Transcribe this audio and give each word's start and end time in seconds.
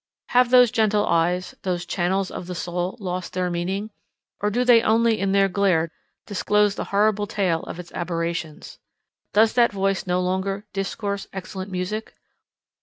Have 0.29 0.49
those 0.49 0.71
gentle 0.71 1.05
eyes, 1.05 1.53
those 1.61 1.85
"channels 1.85 2.31
of 2.31 2.47
the 2.47 2.55
soul" 2.55 2.97
lost 2.99 3.33
their 3.33 3.51
meaning, 3.51 3.91
or 4.39 4.49
do 4.49 4.65
they 4.65 4.81
only 4.81 5.19
in 5.19 5.31
their 5.31 5.47
glare 5.47 5.91
disclose 6.25 6.73
the 6.73 6.85
horrible 6.85 7.27
tale 7.27 7.61
of 7.65 7.77
its 7.77 7.91
aberrations? 7.91 8.79
Does 9.31 9.53
that 9.53 9.71
voice 9.71 10.07
no 10.07 10.19
longer 10.19 10.65
"discourse 10.73 11.27
excellent 11.33 11.69
music?" 11.69 12.15